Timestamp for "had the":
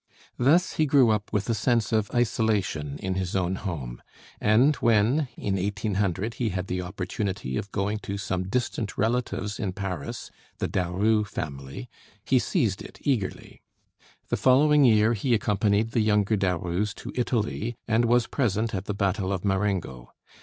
6.49-6.81